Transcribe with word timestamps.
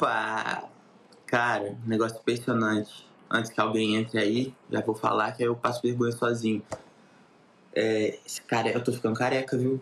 Opa! 0.00 0.66
Cara, 1.26 1.76
negócio 1.84 2.18
impressionante. 2.18 3.06
Antes 3.30 3.50
que 3.52 3.60
alguém 3.60 3.96
entre 3.96 4.18
aí, 4.18 4.54
já 4.70 4.80
vou 4.80 4.94
falar 4.94 5.32
que 5.32 5.42
aí 5.42 5.48
eu 5.48 5.54
passo 5.54 5.82
vergonha 5.82 6.10
sozinho. 6.10 6.62
É, 7.74 8.18
esse 8.24 8.40
cara, 8.40 8.70
eu 8.70 8.82
tô 8.82 8.92
ficando 8.94 9.14
careca, 9.14 9.58
viu? 9.58 9.78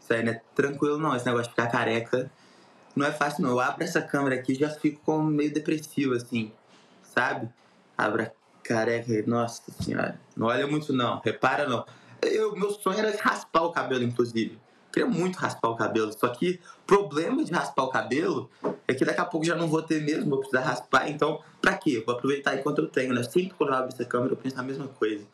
Isso 0.00 0.12
aí 0.12 0.22
não 0.22 0.32
é 0.32 0.40
tranquilo 0.54 0.98
não, 0.98 1.16
esse 1.16 1.26
negócio 1.26 1.46
de 1.46 1.50
ficar 1.50 1.66
careca. 1.66 2.30
Não 2.94 3.04
é 3.04 3.10
fácil 3.10 3.42
não. 3.42 3.50
Eu 3.50 3.58
abro 3.60 3.82
essa 3.82 4.00
câmera 4.00 4.36
aqui 4.36 4.52
e 4.52 4.54
já 4.54 4.70
fico 4.70 5.00
como 5.04 5.28
meio 5.28 5.52
depressivo, 5.52 6.14
assim. 6.14 6.52
Sabe? 7.02 7.48
Abra 7.98 8.32
careca, 8.62 9.12
nossa 9.26 9.62
senhora. 9.82 10.18
Não 10.36 10.46
olha 10.46 10.64
muito 10.68 10.92
não, 10.92 11.20
repara 11.24 11.68
não. 11.68 11.84
Eu, 12.22 12.54
meu 12.54 12.70
sonho 12.70 13.00
era 13.00 13.20
raspar 13.20 13.62
o 13.62 13.72
cabelo, 13.72 14.04
inclusive 14.04 14.60
queria 14.92 15.08
muito 15.08 15.36
raspar 15.36 15.68
o 15.68 15.76
cabelo. 15.76 16.12
Só 16.12 16.28
que 16.28 16.60
o 16.82 16.86
problema 16.86 17.44
de 17.44 17.52
raspar 17.52 17.84
o 17.84 17.88
cabelo 17.88 18.50
é 18.86 18.94
que 18.94 19.04
daqui 19.04 19.20
a 19.20 19.24
pouco 19.24 19.46
já 19.46 19.54
não 19.54 19.68
vou 19.68 19.82
ter 19.82 20.02
mesmo, 20.02 20.30
vou 20.30 20.38
precisar 20.38 20.60
raspar. 20.60 21.08
Então, 21.08 21.40
pra 21.60 21.76
quê? 21.76 22.02
Vou 22.04 22.14
aproveitar 22.14 22.56
enquanto 22.56 22.78
eu 22.78 22.88
tenho, 22.88 23.14
né? 23.14 23.22
Sempre 23.22 23.54
quando 23.56 23.70
eu 23.70 23.76
abro 23.76 23.88
essa 23.92 24.04
câmera 24.04 24.32
eu 24.32 24.36
penso 24.36 24.56
na 24.56 24.62
mesma 24.62 24.88
coisa. 24.88 25.24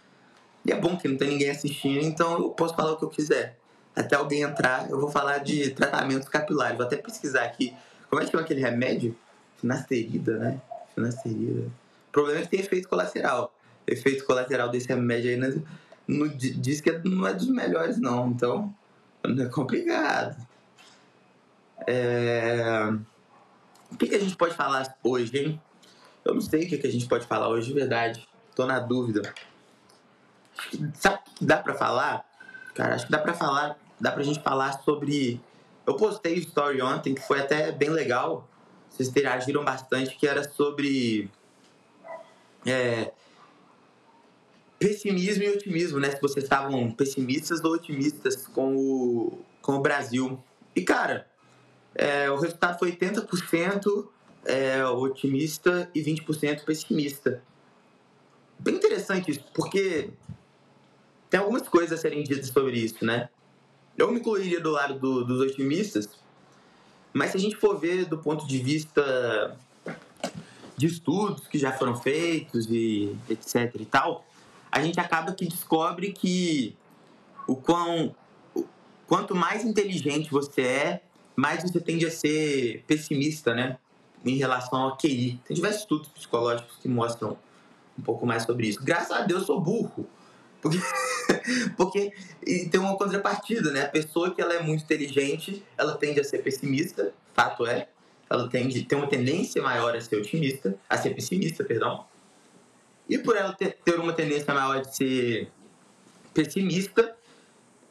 E 0.65 0.73
é 0.73 0.77
bom 0.77 0.96
que 0.96 1.06
não 1.09 1.16
tem 1.16 1.29
ninguém 1.29 1.51
assistindo, 1.51 2.05
então 2.05 2.38
eu 2.38 2.51
posso 2.51 2.74
falar 2.74 2.92
o 2.92 2.96
que 2.96 3.05
eu 3.05 3.09
quiser. 3.09 3.56
Até 3.95 4.16
alguém 4.16 4.42
entrar, 4.42 4.91
eu 4.91 5.01
vou 5.01 5.10
falar 5.10 5.38
de 5.38 5.70
tratamentos 5.70 6.29
capilares. 6.29 6.77
Vou 6.77 6.87
até 6.87 6.96
pesquisar 6.96 7.45
aqui. 7.45 7.74
Como 8.10 8.20
é 8.20 8.24
que 8.24 8.30
chama 8.30 8.43
aquele 8.43 8.60
remédio? 8.60 9.16
Finasterida, 9.59 10.37
né? 10.38 10.60
Finasterida. 10.95 11.70
O 12.09 12.12
problema 12.12 12.41
é 12.41 12.43
que 12.43 12.48
tem 12.48 12.60
efeito 12.60 12.88
colateral. 12.88 13.54
efeito 13.87 14.24
colateral 14.24 14.68
desse 14.68 14.88
remédio 14.88 15.30
aí 15.30 15.37
né? 15.37 15.62
no, 16.07 16.29
diz 16.29 16.80
que 16.80 16.93
não 17.04 17.27
é 17.27 17.34
dos 17.34 17.48
melhores, 17.48 17.98
não. 17.98 18.29
Então, 18.29 18.74
é 19.39 19.47
complicado. 19.47 20.37
É... 21.87 22.91
O 23.91 23.97
que, 23.97 24.09
que, 24.09 24.15
a 24.15 24.21
gente 24.21 24.37
pode 24.37 24.55
falar 24.55 24.97
hoje, 25.02 25.37
hein? 25.37 25.62
Eu 26.25 26.35
não 26.35 26.41
sei 26.41 26.65
o 26.65 26.68
que, 26.68 26.79
que 26.79 26.87
a 26.87 26.91
gente 26.91 27.07
pode 27.07 27.27
falar 27.27 27.49
hoje, 27.49 27.68
de 27.68 27.74
verdade. 27.74 28.27
Tô 28.55 28.66
na 28.66 28.80
dúvida. 28.80 29.33
Sabe 30.95 31.18
o 31.18 31.35
que 31.35 31.45
dá 31.45 31.59
pra 31.59 31.74
falar? 31.74 32.24
Cara, 32.74 32.95
acho 32.95 33.07
que 33.07 33.13
dá 33.13 33.18
pra 33.18 33.35
falar. 33.35 33.79
Dá 34.01 34.10
pra 34.10 34.23
gente 34.23 34.41
falar 34.41 34.73
sobre. 34.83 35.40
Eu 35.87 35.95
postei 35.96 36.35
story 36.35 36.83
ontem 36.83 37.15
que 37.15 37.23
foi 37.23 37.40
até 37.40 37.71
bem 37.71 37.90
legal. 37.90 38.49
Vocês 38.90 39.09
interagiram 39.09 39.65
bastante, 39.65 40.16
que 40.16 40.27
era 40.27 40.43
sobre. 40.49 41.30
É, 42.66 43.13
pessimismo 44.79 45.43
e 45.43 45.49
otimismo, 45.49 45.99
né? 45.99 46.10
Se 46.10 46.21
vocês 46.21 46.45
estavam 46.45 46.91
pessimistas 46.91 47.65
ou 47.65 47.73
otimistas 47.73 48.46
com 48.46 48.77
o, 48.77 49.38
com 49.63 49.73
o 49.73 49.80
Brasil. 49.80 50.38
E, 50.74 50.83
cara, 50.83 51.27
é, 51.95 52.30
o 52.30 52.37
resultado 52.37 52.79
foi 52.79 52.93
80% 52.93 54.07
é, 54.45 54.85
otimista 54.87 55.91
e 55.95 56.02
20% 56.02 56.65
pessimista. 56.65 57.43
Bem 58.59 58.74
interessante 58.74 59.30
isso, 59.30 59.45
porque 59.55 60.10
tem 61.29 61.40
algumas 61.40 61.68
coisas 61.68 61.99
a 61.99 62.01
serem 62.01 62.23
ditas 62.23 62.49
sobre 62.49 62.79
isso, 62.79 63.05
né? 63.05 63.29
Eu 63.96 64.11
me 64.11 64.21
incluiria 64.21 64.61
do 64.61 64.71
lado 64.71 64.99
do, 64.99 65.25
dos 65.25 65.41
otimistas, 65.41 66.09
mas 67.12 67.31
se 67.31 67.38
a 67.38 67.41
gente 67.41 67.56
for 67.56 67.78
ver 67.78 68.05
do 68.05 68.19
ponto 68.19 68.47
de 68.47 68.59
vista 68.59 69.56
de 70.77 70.87
estudos 70.87 71.47
que 71.49 71.59
já 71.59 71.72
foram 71.72 71.97
feitos 71.97 72.66
e 72.71 73.16
etc 73.28 73.75
e 73.81 73.87
tal, 73.87 74.27
a 74.77 74.82
gente 74.82 75.00
acaba 75.00 75.32
que 75.32 75.47
descobre 75.47 76.12
que 76.12 76.77
o 77.47 77.56
quão, 77.56 78.15
quanto 79.06 79.34
mais 79.34 79.65
inteligente 79.65 80.31
você 80.31 80.60
é, 80.60 81.03
mais 81.34 81.62
você 81.62 81.81
tende 81.81 82.05
a 82.05 82.10
ser 82.10 82.84
pessimista, 82.87 83.55
né? 83.55 83.78
Em 84.22 84.37
relação 84.37 84.78
ao 84.83 84.97
QI. 84.99 85.41
Tem 85.47 85.55
diversos 85.55 85.81
estudos 85.81 86.09
psicológicos 86.09 86.77
que 86.77 86.88
mostram 86.88 87.38
um 87.99 88.03
pouco 88.03 88.27
mais 88.27 88.43
sobre 88.43 88.69
isso. 88.69 88.84
Graças 88.84 89.12
a 89.12 89.22
Deus 89.22 89.41
eu 89.41 89.47
sou 89.47 89.60
burro. 89.62 90.06
Porque, 90.61 90.79
porque 91.75 92.12
tem 92.71 92.79
uma 92.79 92.99
contrapartida, 92.99 93.71
né? 93.71 93.84
A 93.84 93.89
pessoa 93.89 94.34
que 94.34 94.43
ela 94.43 94.53
é 94.53 94.62
muito 94.62 94.84
inteligente, 94.84 95.65
ela 95.79 95.97
tende 95.97 96.21
a 96.21 96.25
ser 96.25 96.43
pessimista, 96.43 97.15
fato 97.33 97.65
é. 97.65 97.89
Ela 98.29 98.47
tende 98.50 98.83
tem 98.83 98.99
uma 98.99 99.06
tendência 99.09 99.62
maior 99.62 99.97
a 99.97 100.00
ser 100.03 100.17
otimista, 100.17 100.79
a 100.87 100.99
ser 100.99 101.15
pessimista, 101.15 101.65
perdão. 101.65 102.05
E 103.09 103.19
por 103.19 103.37
ela 103.37 103.53
ter, 103.53 103.78
ter 103.84 103.99
uma 104.00 104.12
tendência 104.12 104.53
maior 104.53 104.81
de 104.81 104.97
ser 104.97 105.50
pessimista, 106.34 107.17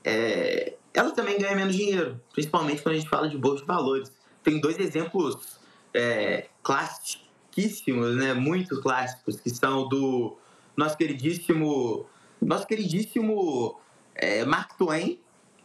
é, 0.04 0.76
ela 0.94 1.12
também 1.12 1.38
ganha 1.38 1.56
menos 1.56 1.76
dinheiro, 1.76 2.22
principalmente 2.34 2.82
quando 2.82 2.96
a 2.96 2.98
gente 2.98 3.10
fala 3.10 3.28
de 3.28 3.38
bolsa 3.38 3.62
de 3.62 3.68
valores. 3.68 4.12
Tem 4.44 4.60
dois 4.60 4.78
exemplos 4.78 5.60
é, 5.94 6.48
classicíssimos, 6.62 8.16
né, 8.16 8.34
muito 8.34 8.80
clássicos, 8.82 9.40
que 9.40 9.50
são 9.50 9.88
do 9.88 10.38
nosso 10.76 10.98
queridíssimo, 10.98 12.06
nosso 12.42 12.68
queridíssimo 12.68 13.80
é, 14.14 14.46
Mark 14.46 14.78
Twain. 14.78 15.20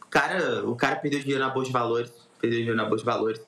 Cara, 0.09 0.67
o 0.67 0.75
cara 0.75 0.95
perdeu 0.97 1.19
dinheiro 1.19 1.43
na 1.43 1.49
bolsa 1.49 1.67
de 1.67 1.73
valores, 1.73 2.11
perdeu 2.39 2.59
dinheiro 2.59 2.77
na 2.77 2.85
bolsa 2.85 3.03
de 3.03 3.05
valores. 3.05 3.41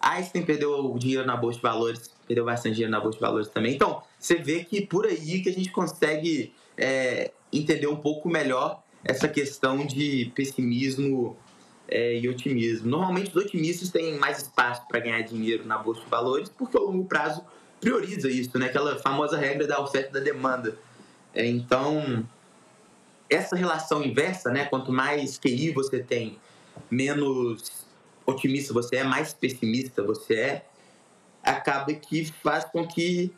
Einstein 0.00 0.44
perdeu 0.44 0.92
dinheiro 0.98 1.24
na 1.24 1.36
bolsa 1.36 1.56
de 1.56 1.62
valores, 1.62 2.10
perdeu 2.26 2.44
bastante 2.44 2.74
dinheiro 2.74 2.90
na 2.90 3.00
bolsa 3.00 3.16
de 3.16 3.22
valores 3.22 3.48
também. 3.48 3.74
Então, 3.74 4.02
você 4.22 4.36
vê 4.36 4.62
que 4.62 4.86
por 4.86 5.04
aí 5.04 5.42
que 5.42 5.48
a 5.48 5.52
gente 5.52 5.72
consegue 5.72 6.54
é, 6.78 7.32
entender 7.52 7.88
um 7.88 7.96
pouco 7.96 8.28
melhor 8.28 8.80
essa 9.04 9.26
questão 9.26 9.84
de 9.84 10.30
pessimismo 10.32 11.36
é, 11.88 12.20
e 12.20 12.28
otimismo. 12.28 12.88
Normalmente, 12.88 13.30
os 13.30 13.36
otimistas 13.36 13.90
têm 13.90 14.16
mais 14.16 14.38
espaço 14.38 14.86
para 14.86 15.00
ganhar 15.00 15.20
dinheiro 15.22 15.66
na 15.66 15.76
bolsa 15.76 16.02
de 16.02 16.08
valores, 16.08 16.48
porque 16.48 16.78
o 16.78 16.82
longo 16.82 17.04
prazo 17.04 17.44
prioriza 17.80 18.30
isso, 18.30 18.56
né? 18.60 18.66
Aquela 18.66 18.96
famosa 19.00 19.36
regra 19.36 19.66
da 19.66 19.80
oferta 19.80 20.10
e 20.10 20.12
da 20.12 20.20
demanda. 20.20 20.78
É, 21.34 21.44
então, 21.44 22.24
essa 23.28 23.56
relação 23.56 24.04
inversa, 24.04 24.52
né? 24.52 24.66
Quanto 24.66 24.92
mais 24.92 25.36
QI 25.36 25.72
você 25.72 26.00
tem, 26.00 26.38
menos 26.88 27.84
otimista 28.24 28.72
você 28.72 28.96
é, 28.96 29.04
mais 29.04 29.34
pessimista 29.34 30.00
você 30.00 30.34
é, 30.34 30.66
acaba 31.42 31.92
que 31.92 32.26
faz 32.40 32.64
com 32.64 32.86
que 32.86 33.34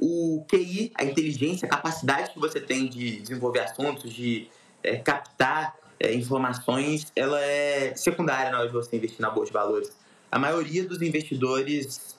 o 0.00 0.44
QI, 0.48 0.92
a 0.94 1.04
inteligência, 1.04 1.66
a 1.66 1.70
capacidade 1.70 2.32
que 2.32 2.38
você 2.38 2.60
tem 2.60 2.88
de 2.88 3.20
desenvolver 3.20 3.60
assuntos, 3.60 4.12
de 4.12 4.48
é, 4.82 4.96
captar 4.96 5.76
é, 5.98 6.12
informações, 6.14 7.12
ela 7.14 7.40
é 7.40 7.94
secundária 7.94 8.50
na 8.50 8.58
hora 8.58 8.66
de 8.66 8.72
você 8.72 8.96
investir 8.96 9.20
na 9.20 9.30
bolsa 9.30 9.46
de 9.46 9.52
valores. 9.52 9.96
A 10.30 10.38
maioria 10.38 10.84
dos 10.84 11.00
investidores 11.00 12.16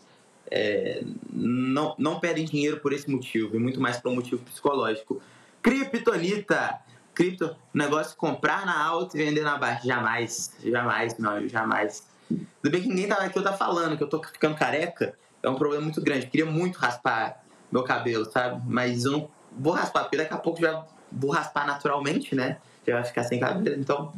é, 0.49 1.03
não, 1.31 1.95
não 1.97 2.19
perdem 2.19 2.45
dinheiro 2.45 2.79
por 2.79 2.93
esse 2.93 3.09
motivo, 3.09 3.55
e 3.55 3.59
muito 3.59 3.79
mais 3.79 3.97
por 3.97 4.11
um 4.11 4.15
motivo 4.15 4.41
psicológico. 4.43 5.21
Kryptonita! 5.61 6.79
Cripto, 7.13 7.55
negócio 7.73 8.17
comprar 8.17 8.65
na 8.65 8.77
alta 8.77 9.17
e 9.17 9.23
vender 9.23 9.41
na 9.41 9.57
baixa. 9.57 9.87
Jamais, 9.87 10.51
jamais, 10.61 11.17
amigo, 11.23 11.47
jamais. 11.47 12.05
Tudo 12.27 12.71
bem 12.71 12.81
que 12.81 12.89
ninguém 12.89 13.07
tá 13.07 13.15
aqui 13.15 13.39
eu 13.39 13.43
tá 13.43 13.53
falando 13.53 13.95
que 13.95 14.03
eu 14.03 14.09
tô 14.09 14.21
ficando 14.21 14.55
careca, 14.55 15.17
é 15.41 15.49
um 15.49 15.55
problema 15.55 15.83
muito 15.83 16.01
grande. 16.01 16.27
queria 16.27 16.45
muito 16.45 16.77
raspar 16.77 17.44
meu 17.71 17.83
cabelo, 17.83 18.25
sabe? 18.25 18.61
Mas 18.67 19.05
eu 19.05 19.11
não 19.11 19.29
vou 19.51 19.73
raspar, 19.73 20.03
porque 20.03 20.17
daqui 20.17 20.33
a 20.33 20.37
pouco 20.37 20.59
já 20.59 20.85
vou 21.11 21.31
raspar 21.31 21.65
naturalmente, 21.65 22.35
né? 22.35 22.57
Já 22.85 22.95
vai 22.95 23.03
ficar 23.03 23.23
sem 23.23 23.39
cabelo, 23.39 23.79
então 23.79 24.13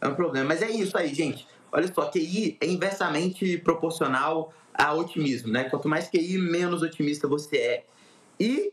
é 0.00 0.08
um 0.08 0.14
problema. 0.14 0.46
Mas 0.46 0.62
é 0.62 0.70
isso 0.70 0.96
aí, 0.96 1.14
gente. 1.14 1.46
Olha 1.72 1.92
só, 1.92 2.06
QI 2.10 2.56
é 2.60 2.66
inversamente 2.66 3.58
proporcional 3.58 4.52
a 4.72 4.94
otimismo, 4.94 5.52
né? 5.52 5.64
Quanto 5.64 5.88
mais 5.88 6.08
QI, 6.08 6.38
menos 6.38 6.82
otimista 6.82 7.26
você 7.26 7.56
é. 7.56 7.84
E 8.38 8.72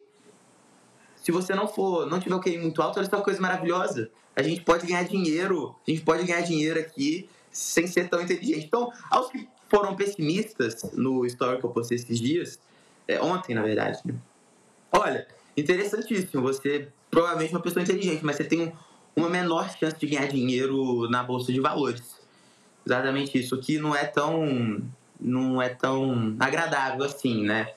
se 1.16 1.32
você 1.32 1.56
não 1.56 1.68
for, 1.68 2.06
não 2.06 2.20
tiver 2.20 2.36
o 2.36 2.40
QI 2.40 2.58
muito 2.58 2.82
alto, 2.82 3.00
olha 3.00 3.10
só 3.10 3.18
uma 3.18 3.24
coisa 3.24 3.42
maravilhosa. 3.42 4.12
A 4.36 4.44
gente 4.44 4.62
pode 4.62 4.86
ganhar 4.86 5.04
dinheiro, 5.04 5.76
a 5.88 5.92
gente 5.92 6.04
pode 6.04 6.26
ganhar 6.26 6.42
dinheiro 6.42 6.80
aqui 6.80 7.30
sem 7.52 7.88
ser 7.88 8.10
tão 8.10 8.22
inteligente. 8.22 8.66
Então, 8.66 8.92
aos 9.10 9.30
que 9.30 9.48
foram 9.70 9.96
pessimistas 9.96 10.84
no 10.94 11.26
story 11.26 11.60
que 11.60 11.66
eu 11.66 11.70
postei 11.70 11.98
esses 11.98 12.20
dias, 12.20 12.60
é, 13.08 13.22
ontem, 13.22 13.54
na 13.54 13.62
verdade, 13.62 14.00
né? 14.06 14.16
olha, 14.92 15.28
interessantíssimo, 15.58 16.42
você 16.42 16.88
provavelmente 17.10 17.54
é 17.54 17.58
uma 17.58 17.64
pessoa 17.64 17.84
inteligente, 17.84 18.24
mas 18.24 18.36
você 18.36 18.44
tem 18.44 18.62
um, 18.62 18.72
uma 19.16 19.30
menor 19.30 19.70
chance 19.78 19.98
de 19.98 20.08
ganhar 20.08 20.28
dinheiro 20.28 21.10
na 21.10 21.24
bolsa 21.24 21.52
de 21.52 21.60
valores. 21.60 22.22
Exatamente 22.86 23.40
isso, 23.40 23.58
que 23.60 23.78
não 23.80 23.96
é 23.96 24.06
tão 24.06 24.82
não 25.20 25.62
é 25.62 25.70
tão 25.70 26.36
agradável 26.40 27.06
assim, 27.06 27.46
né? 27.46 27.74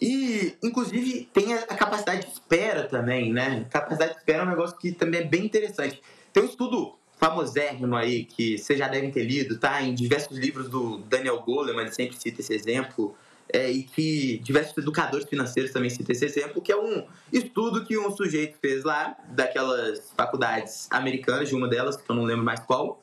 E, 0.00 0.56
inclusive, 0.62 1.28
tem 1.32 1.54
a 1.54 1.66
capacidade 1.76 2.26
de 2.26 2.32
espera 2.32 2.84
também, 2.84 3.32
né? 3.32 3.66
Capacidade 3.70 4.12
de 4.12 4.18
espera 4.18 4.42
é 4.42 4.46
um 4.46 4.50
negócio 4.50 4.76
que 4.76 4.92
também 4.92 5.20
é 5.20 5.24
bem 5.24 5.44
interessante. 5.44 6.00
Tem 6.32 6.42
um 6.42 6.46
estudo 6.46 6.94
famosérrimo 7.18 7.94
aí, 7.94 8.24
que 8.24 8.58
vocês 8.58 8.78
já 8.78 8.88
devem 8.88 9.10
ter 9.12 9.22
lido, 9.22 9.58
tá? 9.58 9.80
Em 9.80 9.94
diversos 9.94 10.36
livros 10.36 10.68
do 10.68 10.98
Daniel 10.98 11.40
Goleman, 11.40 11.82
ele 11.82 11.92
sempre 11.92 12.16
cita 12.16 12.40
esse 12.40 12.52
exemplo, 12.52 13.16
é, 13.52 13.70
e 13.70 13.82
que 13.82 14.38
diversos 14.38 14.76
educadores 14.78 15.28
financeiros 15.28 15.72
também 15.72 15.90
citam 15.90 16.12
esse 16.12 16.24
exemplo, 16.24 16.62
que 16.62 16.72
é 16.72 16.76
um 16.76 17.06
estudo 17.32 17.84
que 17.84 17.98
um 17.98 18.10
sujeito 18.10 18.58
fez 18.60 18.82
lá, 18.82 19.16
daquelas 19.28 20.10
faculdades 20.16 20.88
americanas, 20.90 21.48
de 21.48 21.54
uma 21.54 21.68
delas, 21.68 21.96
que 21.96 22.10
eu 22.10 22.16
não 22.16 22.24
lembro 22.24 22.44
mais 22.44 22.60
qual, 22.60 23.02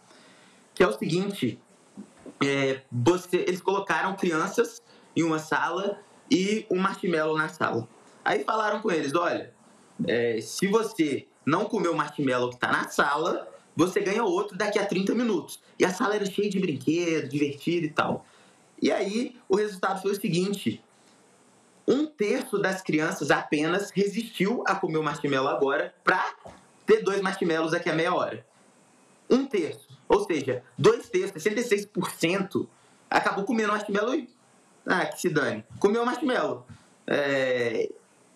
que 0.74 0.82
é 0.82 0.88
o 0.88 0.98
seguinte, 0.98 1.60
é, 2.44 2.82
você, 2.92 3.38
eles 3.38 3.62
colocaram 3.62 4.16
crianças 4.16 4.82
em 5.16 5.24
uma 5.24 5.40
sala 5.40 6.00
e 6.32 6.66
um 6.70 6.78
marshmallow 6.78 7.38
na 7.38 7.50
sala. 7.50 7.88
Aí 8.26 8.44
falaram 8.44 8.82
com 8.82 8.92
eles: 8.92 9.14
olha, 9.14 9.54
é, 10.08 10.40
se 10.42 10.68
você 10.68 11.28
não 11.46 11.66
comer 11.66 11.90
o 11.90 11.96
marshmallow 11.96 12.50
que 12.50 12.56
está 12.56 12.72
na 12.72 12.88
sala, 12.90 13.48
você 13.76 14.00
ganha 14.00 14.24
outro 14.24 14.58
daqui 14.58 14.80
a 14.80 14.86
30 14.86 15.14
minutos. 15.16 15.60
E 15.78 15.86
a 15.86 15.94
sala 15.94 16.16
era 16.16 16.26
cheia 16.26 16.50
de 16.50 16.60
brinquedos, 16.60 17.30
divertida 17.30 17.86
e 17.86 17.90
tal. 17.90 18.26
E 18.82 18.92
aí 18.92 19.36
o 19.48 19.56
resultado 19.56 20.02
foi 20.02 20.12
o 20.12 20.20
seguinte: 20.20 20.84
um 21.88 22.06
terço 22.06 22.58
das 22.58 22.82
crianças 22.82 23.32
apenas 23.32 23.92
resistiu 23.92 24.64
a 24.68 24.76
comer 24.76 24.98
o 24.98 25.04
marshmallow 25.04 25.48
agora 25.48 25.94
para 26.04 26.34
ter 26.86 27.04
dois 27.04 27.22
marshmallows 27.22 27.72
daqui 27.72 27.90
a 27.90 27.96
meia 27.96 28.14
hora. 28.14 28.46
Um 29.30 29.46
terço. 29.46 29.88
Ou 30.08 30.26
seja, 30.26 30.64
dois 30.78 31.08
terços, 31.10 31.44
66%, 31.44 32.68
acabou 33.10 33.44
comendo 33.44 33.72
marshmallow 33.72 34.16
e. 34.16 34.30
Ah, 34.86 35.06
que 35.06 35.20
se 35.20 35.30
dane. 35.30 35.64
Comeu 35.80 36.06
marshmallow. 36.06 36.66
É... 37.06 37.90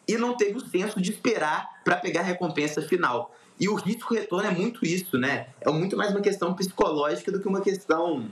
E 0.08 0.18
não 0.18 0.36
teve 0.36 0.58
o 0.58 0.68
senso 0.68 1.02
de 1.02 1.12
esperar 1.12 1.82
para 1.84 1.96
pegar 1.96 2.22
a 2.22 2.24
recompensa 2.24 2.82
final. 2.82 3.34
E 3.60 3.70
o 3.70 3.76
risco-retorno 3.76 4.48
é 4.48 4.52
muito 4.52 4.86
isso, 4.86 5.18
né? 5.18 5.48
É 5.62 5.72
muito 5.72 5.96
mais 5.96 6.12
uma 6.12 6.22
questão 6.22 6.54
psicológica 6.54 7.32
do 7.32 7.40
que 7.40 7.48
uma 7.48 7.62
questão. 7.62 8.30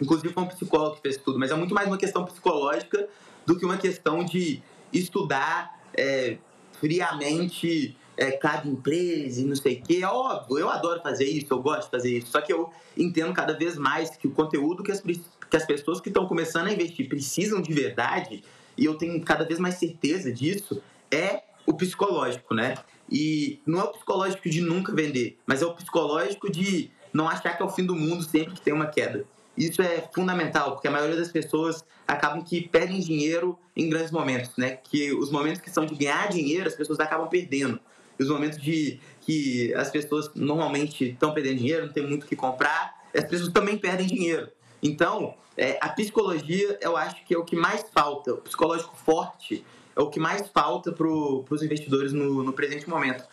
Inclusive, 0.00 0.32
foi 0.32 0.42
um 0.42 0.46
psicólogo 0.46 0.96
que 0.96 1.02
fez 1.02 1.16
tudo, 1.16 1.38
mas 1.38 1.50
é 1.50 1.54
muito 1.54 1.74
mais 1.74 1.86
uma 1.86 1.98
questão 1.98 2.24
psicológica 2.24 3.08
do 3.46 3.58
que 3.58 3.64
uma 3.64 3.76
questão 3.76 4.24
de 4.24 4.62
estudar 4.92 5.80
é, 5.94 6.38
friamente 6.80 7.96
é, 8.16 8.32
cada 8.32 8.68
empresa 8.68 9.40
e 9.40 9.44
não 9.44 9.56
sei 9.56 9.76
o 9.76 9.82
quê. 9.82 10.00
É 10.02 10.06
óbvio, 10.06 10.58
eu 10.58 10.68
adoro 10.68 11.00
fazer 11.02 11.24
isso, 11.24 11.46
eu 11.50 11.60
gosto 11.60 11.84
de 11.84 11.90
fazer 11.90 12.18
isso. 12.18 12.28
Só 12.28 12.40
que 12.40 12.52
eu 12.52 12.70
entendo 12.96 13.32
cada 13.32 13.56
vez 13.56 13.76
mais 13.76 14.10
que 14.10 14.26
o 14.26 14.30
conteúdo 14.30 14.82
que 14.82 14.92
as, 14.92 15.00
que 15.00 15.56
as 15.56 15.64
pessoas 15.64 16.00
que 16.00 16.08
estão 16.08 16.26
começando 16.26 16.66
a 16.68 16.72
investir 16.72 17.08
precisam 17.08 17.60
de 17.60 17.72
verdade, 17.72 18.42
e 18.76 18.84
eu 18.84 18.94
tenho 18.94 19.20
cada 19.22 19.44
vez 19.44 19.58
mais 19.58 19.76
certeza 19.76 20.32
disso, 20.32 20.82
é 21.10 21.42
o 21.66 21.74
psicológico, 21.74 22.54
né? 22.54 22.74
E 23.10 23.60
não 23.66 23.80
é 23.80 23.84
o 23.84 23.88
psicológico 23.88 24.48
de 24.48 24.60
nunca 24.60 24.94
vender, 24.94 25.38
mas 25.46 25.62
é 25.62 25.66
o 25.66 25.74
psicológico 25.74 26.50
de 26.50 26.90
não 27.12 27.28
achar 27.28 27.56
que 27.56 27.62
é 27.62 27.66
o 27.66 27.68
fim 27.68 27.84
do 27.84 27.94
mundo 27.94 28.22
sempre 28.22 28.54
que 28.54 28.60
tem 28.60 28.72
uma 28.72 28.86
queda. 28.86 29.24
Isso 29.60 29.82
é 29.82 30.08
fundamental, 30.14 30.72
porque 30.72 30.88
a 30.88 30.90
maioria 30.90 31.16
das 31.16 31.30
pessoas 31.30 31.84
acabam 32.08 32.42
que 32.42 32.66
perdem 32.66 32.98
dinheiro 32.98 33.58
em 33.76 33.90
grandes 33.90 34.10
momentos, 34.10 34.52
né? 34.56 34.78
Que 34.82 35.12
os 35.12 35.30
momentos 35.30 35.60
que 35.60 35.68
são 35.68 35.84
de 35.84 35.94
ganhar 35.94 36.30
dinheiro, 36.30 36.66
as 36.66 36.74
pessoas 36.74 36.98
acabam 36.98 37.28
perdendo. 37.28 37.78
E 38.18 38.22
os 38.22 38.30
momentos 38.30 38.58
de 38.58 38.98
que 39.20 39.74
as 39.74 39.90
pessoas 39.90 40.30
normalmente 40.34 41.10
estão 41.10 41.34
perdendo 41.34 41.58
dinheiro, 41.58 41.84
não 41.84 41.92
tem 41.92 42.06
muito 42.06 42.24
o 42.24 42.26
que 42.26 42.34
comprar, 42.34 42.94
as 43.14 43.24
pessoas 43.24 43.52
também 43.52 43.76
perdem 43.76 44.06
dinheiro. 44.06 44.48
Então, 44.82 45.34
é, 45.58 45.76
a 45.78 45.90
psicologia, 45.90 46.78
eu 46.80 46.96
acho 46.96 47.22
que 47.26 47.34
é 47.34 47.38
o 47.38 47.44
que 47.44 47.54
mais 47.54 47.84
falta, 47.92 48.32
o 48.32 48.38
psicológico 48.38 48.96
forte 48.96 49.62
é 49.94 50.00
o 50.00 50.08
que 50.08 50.18
mais 50.18 50.48
falta 50.48 50.90
para 50.90 51.06
os 51.06 51.62
investidores 51.62 52.14
no, 52.14 52.42
no 52.42 52.54
presente 52.54 52.88
momento. 52.88 53.24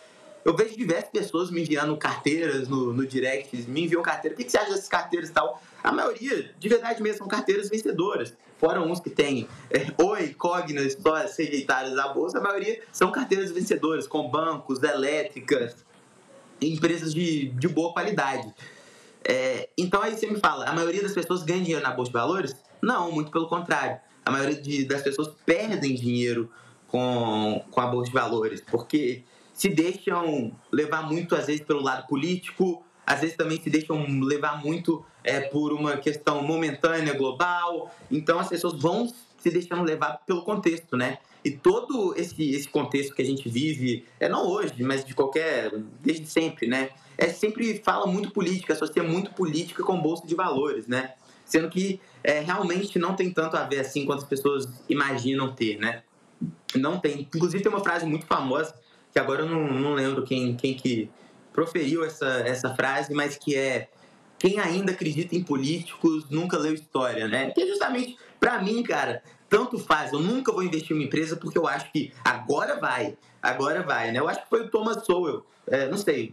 Eu 0.44 0.56
vejo 0.56 0.76
diversas 0.76 1.10
pessoas 1.10 1.50
me 1.50 1.62
enviando 1.62 1.96
carteiras 1.96 2.68
no, 2.68 2.92
no 2.92 3.06
direct, 3.06 3.56
me 3.68 3.84
enviam 3.84 4.02
carteiras. 4.02 4.38
O 4.38 4.42
que, 4.42 4.50
você 4.50 4.58
acha 4.58 4.70
dessas 4.70 4.88
carteiras 4.88 5.28
e 5.28 5.32
tal? 5.32 5.60
A 5.82 5.92
maioria, 5.92 6.54
de 6.58 6.68
verdade 6.68 7.02
mesmo, 7.02 7.18
são 7.18 7.28
carteiras 7.28 7.68
vencedoras. 7.68 8.34
Fora 8.58 8.80
uns 8.80 8.98
que 8.98 9.10
têm 9.10 9.48
é, 9.70 9.86
Oi, 10.02 10.34
Cognas, 10.34 10.96
só 11.00 11.14
rejeitadas 11.14 11.96
à 11.96 12.08
bolsa, 12.08 12.38
a 12.38 12.40
maioria 12.40 12.80
são 12.90 13.12
carteiras 13.12 13.52
vencedoras, 13.52 14.06
com 14.06 14.28
bancos, 14.28 14.82
elétricas, 14.82 15.84
empresas 16.60 17.14
de, 17.14 17.48
de 17.50 17.68
boa 17.68 17.92
qualidade. 17.92 18.52
É, 19.24 19.68
então 19.76 20.02
aí 20.02 20.16
você 20.16 20.26
me 20.26 20.40
fala, 20.40 20.64
a 20.64 20.72
maioria 20.72 21.02
das 21.02 21.12
pessoas 21.12 21.42
ganha 21.42 21.62
dinheiro 21.62 21.82
na 21.82 21.90
bolsa 21.90 22.10
de 22.10 22.18
valores? 22.18 22.56
Não, 22.80 23.12
muito 23.12 23.30
pelo 23.30 23.48
contrário. 23.48 24.00
A 24.24 24.30
maioria 24.30 24.60
de, 24.60 24.84
das 24.84 25.02
pessoas 25.02 25.28
perdem 25.44 25.94
dinheiro 25.94 26.50
com, 26.88 27.62
com 27.70 27.80
a 27.80 27.86
bolsa 27.86 28.08
de 28.08 28.14
valores, 28.14 28.60
porque 28.60 29.22
se 29.58 29.68
deixam 29.68 30.52
levar 30.70 31.02
muito, 31.02 31.34
às 31.34 31.46
vezes, 31.46 31.62
pelo 31.62 31.82
lado 31.82 32.06
político, 32.06 32.80
às 33.04 33.20
vezes 33.20 33.36
também 33.36 33.60
se 33.60 33.68
deixam 33.68 34.06
levar 34.20 34.62
muito 34.64 35.04
é, 35.24 35.40
por 35.40 35.72
uma 35.72 35.96
questão 35.96 36.44
momentânea, 36.44 37.12
global. 37.12 37.92
Então 38.08 38.38
as 38.38 38.48
pessoas 38.48 38.80
vão 38.80 39.12
se 39.36 39.50
deixando 39.50 39.82
levar 39.82 40.20
pelo 40.24 40.44
contexto, 40.44 40.96
né? 40.96 41.18
E 41.44 41.50
todo 41.50 42.14
esse, 42.16 42.50
esse 42.52 42.68
contexto 42.68 43.12
que 43.12 43.20
a 43.20 43.24
gente 43.24 43.48
vive, 43.48 44.06
é 44.20 44.28
não 44.28 44.46
hoje, 44.46 44.80
mas 44.84 45.04
de 45.04 45.12
qualquer, 45.12 45.72
desde 46.00 46.26
sempre, 46.26 46.68
né? 46.68 46.90
É 47.16 47.26
sempre 47.26 47.82
fala 47.82 48.06
muito 48.06 48.30
política, 48.30 48.74
associa 48.74 49.02
muito 49.02 49.32
política 49.32 49.82
com 49.82 50.00
bolsa 50.00 50.24
de 50.24 50.36
valores, 50.36 50.86
né? 50.86 51.14
Sendo 51.44 51.68
que 51.68 52.00
é, 52.22 52.38
realmente 52.38 52.96
não 52.96 53.16
tem 53.16 53.32
tanto 53.32 53.56
a 53.56 53.64
ver 53.64 53.80
assim 53.80 54.06
quanto 54.06 54.22
as 54.22 54.28
pessoas 54.28 54.68
imaginam 54.88 55.52
ter, 55.52 55.78
né? 55.78 56.04
Não 56.76 57.00
tem. 57.00 57.22
Inclusive 57.22 57.60
tem 57.60 57.72
uma 57.72 57.82
frase 57.82 58.06
muito 58.06 58.24
famosa 58.24 58.72
que 59.12 59.18
agora 59.18 59.42
eu 59.42 59.48
não, 59.48 59.66
não 59.72 59.94
lembro 59.94 60.24
quem, 60.24 60.56
quem 60.56 60.74
que 60.74 61.10
proferiu 61.52 62.04
essa, 62.04 62.26
essa 62.46 62.74
frase, 62.74 63.12
mas 63.12 63.36
que 63.36 63.56
é 63.56 63.88
quem 64.38 64.60
ainda 64.60 64.92
acredita 64.92 65.34
em 65.34 65.42
políticos 65.42 66.24
nunca 66.30 66.56
leu 66.56 66.72
história, 66.72 67.26
né? 67.26 67.50
Que 67.50 67.62
é 67.62 67.66
justamente, 67.66 68.16
para 68.38 68.62
mim, 68.62 68.82
cara, 68.82 69.22
tanto 69.48 69.78
faz. 69.78 70.12
Eu 70.12 70.20
nunca 70.20 70.52
vou 70.52 70.62
investir 70.62 70.92
em 70.92 71.00
uma 71.00 71.04
empresa 71.04 71.36
porque 71.36 71.58
eu 71.58 71.66
acho 71.66 71.90
que 71.90 72.12
agora 72.24 72.78
vai, 72.78 73.16
agora 73.42 73.82
vai, 73.82 74.12
né? 74.12 74.20
Eu 74.20 74.28
acho 74.28 74.42
que 74.42 74.48
foi 74.48 74.62
o 74.62 74.70
Thomas 74.70 75.04
Sowell, 75.04 75.44
é, 75.66 75.88
não 75.88 75.98
sei, 75.98 76.32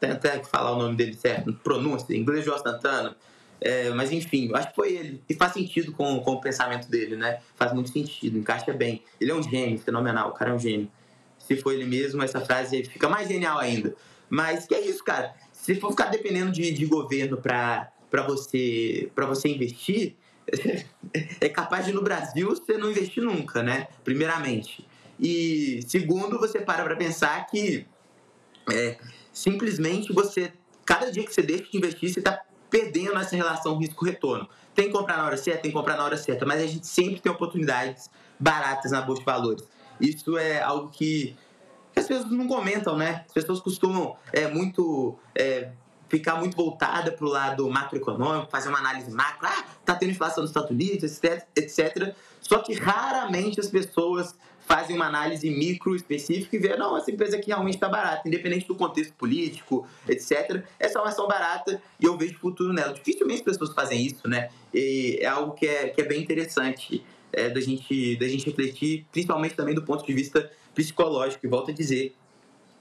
tem 0.00 0.10
até 0.10 0.38
que 0.38 0.48
falar 0.48 0.72
o 0.72 0.78
nome 0.78 0.96
dele 0.96 1.14
certo, 1.14 1.52
pronúncia, 1.62 2.16
inglês 2.16 2.44
de 2.44 2.50
Santana, 2.50 3.14
é, 3.60 3.90
mas 3.90 4.10
enfim, 4.10 4.48
eu 4.48 4.56
acho 4.56 4.70
que 4.70 4.74
foi 4.74 4.92
ele. 4.94 5.22
E 5.28 5.34
faz 5.34 5.52
sentido 5.52 5.92
com, 5.92 6.18
com 6.20 6.32
o 6.32 6.40
pensamento 6.40 6.88
dele, 6.88 7.14
né? 7.14 7.40
Faz 7.54 7.72
muito 7.72 7.90
sentido, 7.90 8.38
encaixa 8.38 8.72
bem. 8.72 9.02
Ele 9.20 9.30
é 9.30 9.34
um 9.34 9.42
gênio, 9.42 9.78
fenomenal, 9.78 10.30
o 10.30 10.32
cara 10.32 10.50
é 10.50 10.54
um 10.54 10.58
gênio 10.58 10.90
se 11.46 11.56
for 11.56 11.72
ele 11.72 11.84
mesmo, 11.84 12.22
essa 12.22 12.40
frase 12.40 12.84
fica 12.84 13.08
mais 13.08 13.28
genial 13.28 13.58
ainda. 13.58 13.94
Mas 14.28 14.66
que 14.66 14.74
é 14.74 14.80
isso, 14.80 15.04
cara. 15.04 15.34
Se 15.52 15.74
for 15.74 15.90
ficar 15.90 16.06
dependendo 16.06 16.50
de, 16.50 16.72
de 16.72 16.86
governo 16.86 17.36
para 17.36 17.92
você, 18.26 19.10
você 19.14 19.48
investir, 19.48 20.16
é 21.40 21.48
capaz 21.48 21.86
de 21.86 21.92
no 21.92 22.02
Brasil 22.02 22.48
você 22.48 22.76
não 22.76 22.90
investir 22.90 23.22
nunca, 23.22 23.62
né? 23.62 23.88
Primeiramente. 24.02 24.86
E 25.20 25.80
segundo, 25.86 26.38
você 26.38 26.60
para 26.60 26.82
para 26.82 26.96
pensar 26.96 27.46
que 27.46 27.86
é, 28.70 28.96
simplesmente 29.32 30.12
você, 30.12 30.52
cada 30.84 31.10
dia 31.10 31.24
que 31.24 31.32
você 31.32 31.42
deixa 31.42 31.64
de 31.70 31.76
investir, 31.76 32.12
você 32.12 32.20
está 32.20 32.40
perdendo 32.70 33.18
essa 33.18 33.36
relação 33.36 33.78
risco-retorno. 33.78 34.48
Tem 34.74 34.86
que 34.86 34.92
comprar 34.92 35.18
na 35.18 35.26
hora 35.26 35.36
certa, 35.36 35.62
tem 35.62 35.70
que 35.70 35.76
comprar 35.76 35.96
na 35.96 36.04
hora 36.04 36.16
certa, 36.16 36.46
mas 36.46 36.62
a 36.62 36.66
gente 36.66 36.86
sempre 36.86 37.20
tem 37.20 37.30
oportunidades 37.30 38.08
baratas 38.40 38.92
na 38.92 39.02
bolsa 39.02 39.20
de 39.20 39.26
valores. 39.26 39.62
Isso 40.02 40.36
é 40.36 40.60
algo 40.60 40.88
que, 40.90 41.36
as 41.94 42.06
pessoas 42.06 42.30
não 42.30 42.48
comentam, 42.48 42.96
né? 42.96 43.24
As 43.26 43.32
pessoas 43.32 43.60
costumam 43.60 44.16
é, 44.32 44.48
muito 44.48 45.16
é, 45.34 45.70
ficar 46.08 46.36
muito 46.36 46.56
voltada 46.56 47.12
para 47.12 47.24
o 47.24 47.28
lado 47.28 47.70
macroeconômico, 47.70 48.50
fazer 48.50 48.68
uma 48.68 48.78
análise 48.78 49.10
macro, 49.10 49.46
ah, 49.46 49.64
tá 49.84 49.94
tendo 49.94 50.10
inflação 50.10 50.42
nos 50.42 50.50
Estados 50.50 50.70
Unidos, 50.70 51.22
etc, 51.22 51.46
etc. 51.54 52.14
Só 52.40 52.58
que 52.58 52.74
raramente 52.74 53.60
as 53.60 53.68
pessoas 53.68 54.34
fazem 54.66 54.96
uma 54.96 55.06
análise 55.06 55.50
micro 55.50 55.94
específica 55.94 56.56
e 56.56 56.58
vê, 56.58 56.76
não, 56.76 56.96
essa 56.96 57.10
empresa 57.10 57.36
aqui 57.36 57.48
realmente 57.48 57.74
está 57.74 57.88
barata, 57.88 58.26
independente 58.26 58.66
do 58.66 58.74
contexto 58.74 59.12
político, 59.14 59.86
etc. 60.08 60.64
Essa 60.78 60.98
é 60.98 61.02
uma 61.02 61.08
ação 61.08 61.26
barata 61.26 61.82
e 62.00 62.04
eu 62.04 62.16
vejo 62.16 62.38
futuro 62.38 62.72
nela. 62.72 62.92
Dificilmente 62.92 63.40
as 63.40 63.44
pessoas 63.44 63.74
fazem 63.74 64.04
isso, 64.04 64.28
né? 64.28 64.50
E 64.72 65.18
é 65.20 65.26
algo 65.26 65.52
que 65.52 65.66
é, 65.66 65.88
que 65.88 66.00
é 66.00 66.04
bem 66.04 66.22
interessante 66.22 67.04
é, 67.32 67.50
da, 67.50 67.60
gente, 67.60 68.16
da 68.16 68.28
gente 68.28 68.46
refletir, 68.46 69.06
principalmente 69.10 69.54
também 69.54 69.74
do 69.74 69.82
ponto 69.82 70.04
de 70.06 70.12
vista 70.12 70.50
psicológico. 70.74 71.46
E 71.46 71.48
volto 71.48 71.70
a 71.70 71.74
dizer, 71.74 72.14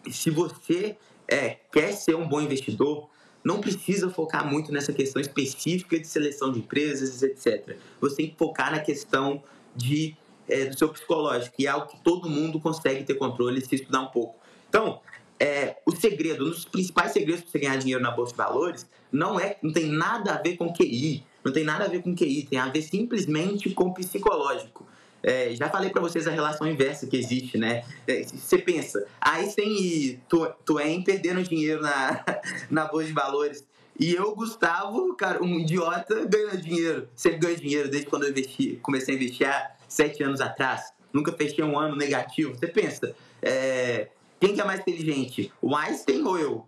se 0.10 0.30
você 0.30 0.98
é, 1.28 1.58
quer 1.72 1.94
ser 1.94 2.16
um 2.16 2.28
bom 2.28 2.42
investidor, 2.42 3.10
não 3.44 3.60
precisa 3.60 4.10
focar 4.10 4.46
muito 4.48 4.72
nessa 4.72 4.94
questão 4.94 5.22
específica 5.22 6.00
de 6.00 6.08
seleção 6.08 6.52
de 6.52 6.60
empresas, 6.60 7.24
etc. 7.24 7.78
Você 8.00 8.18
tem 8.18 8.30
que 8.30 8.38
focar 8.38 8.72
na 8.72 8.80
questão 8.80 9.44
de, 9.76 10.16
é, 10.48 10.66
do 10.66 10.78
seu 10.78 10.90
psicológico, 10.90 11.56
que 11.58 11.66
é 11.66 11.70
algo 11.70 11.88
que 11.88 12.00
todo 12.04 12.30
mundo 12.30 12.60
consegue 12.60 13.04
ter 13.04 13.16
controle 13.16 13.62
se 13.66 13.76
estudar 13.76 14.02
um 14.02 14.08
pouco. 14.08 14.36
Então, 14.70 15.02
é, 15.40 15.78
o 15.86 15.92
segredo, 15.92 16.46
um 16.46 16.50
dos 16.50 16.66
principais 16.66 17.12
segredos 17.12 17.42
para 17.42 17.52
você 17.52 17.60
ganhar 17.60 17.78
dinheiro 17.78 18.02
na 18.02 18.12
Bolsa 18.12 18.34
de 18.34 18.38
Valores, 18.38 18.88
não, 19.12 19.40
é, 19.40 19.58
não 19.62 19.74
tem 19.74 19.88
nada 19.88 20.34
a 20.34 20.42
ver 20.42 20.56
com 20.56 20.72
QI, 20.72 21.26
não 21.44 21.52
tem 21.52 21.64
nada 21.64 21.86
a 21.86 21.88
ver 21.88 22.02
com 22.02 22.16
QI, 22.16 22.48
tem 22.50 22.60
a 22.60 22.70
ver 22.70 22.82
simplesmente 22.82 23.70
com 23.72 23.94
psicológico. 23.94 24.86
É, 25.24 25.54
já 25.56 25.70
falei 25.70 25.90
para 25.92 26.02
vocês 26.02 26.28
a 26.28 26.32
relação 26.32 26.68
inversa 26.68 27.06
que 27.06 27.16
existe, 27.16 27.58
né? 27.58 27.84
É, 28.08 28.24
você 28.24 28.58
pensa, 28.58 29.06
Einstein 29.20 29.70
e 29.70 30.20
Twain 30.66 31.04
perderam 31.04 31.44
dinheiro 31.44 31.82
na, 31.82 32.26
na 32.70 32.86
Bolsa 32.86 33.08
de 33.08 33.14
Valores. 33.14 33.64
E 34.00 34.16
eu, 34.16 34.34
Gustavo, 34.34 35.14
cara, 35.16 35.44
um 35.44 35.60
idiota, 35.60 36.26
ganhando 36.26 36.62
dinheiro. 36.62 37.08
Sempre 37.16 37.40
ganho 37.40 37.58
dinheiro 37.58 37.90
desde 37.90 38.10
quando 38.10 38.24
eu 38.24 38.30
investi, 38.30 38.80
comecei 38.82 39.14
a 39.14 39.18
investir 39.18 39.48
há 39.48 39.72
sete 39.88 40.24
anos 40.24 40.42
atrás. 40.42 40.92
Nunca 41.14 41.32
fechei 41.34 41.64
um 41.64 41.78
ano 41.78 41.96
negativo. 41.96 42.56
Você 42.56 42.68
pensa, 42.68 43.16
é, 43.42 44.08
quem 44.40 44.56
que 44.56 44.62
é 44.62 44.64
mais 44.64 44.80
inteligente? 44.80 45.54
O 45.62 45.76
Einstein 45.76 46.24
ou 46.24 46.40
eu? 46.40 46.68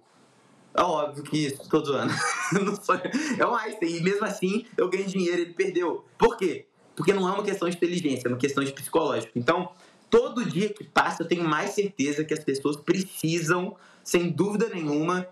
É 0.75 0.81
óbvio 0.81 1.23
que 1.23 1.45
isso, 1.45 1.69
tô 1.69 1.83
zoando. 1.83 2.13
é 3.39 3.45
o 3.45 3.55
Einstein. 3.55 3.97
E 3.97 4.01
mesmo 4.01 4.25
assim, 4.25 4.65
eu 4.75 4.89
ganhei 4.89 5.05
dinheiro, 5.05 5.41
ele 5.41 5.53
perdeu. 5.53 6.03
Por 6.17 6.35
quê? 6.35 6.65
porque 6.95 7.13
não 7.13 7.27
é 7.27 7.31
uma 7.31 7.43
questão 7.43 7.69
de 7.69 7.75
inteligência, 7.75 8.27
é 8.27 8.31
uma 8.31 8.37
questão 8.37 8.63
de 8.63 8.71
psicológico. 8.71 9.31
Então, 9.35 9.71
todo 10.09 10.45
dia 10.45 10.73
que 10.73 10.83
passa, 10.83 11.23
eu 11.23 11.27
tenho 11.27 11.43
mais 11.43 11.71
certeza 11.71 12.23
que 12.23 12.33
as 12.33 12.43
pessoas 12.43 12.75
precisam, 12.75 13.75
sem 14.03 14.29
dúvida 14.29 14.69
nenhuma, 14.69 15.27